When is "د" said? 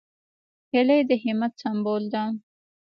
1.09-1.11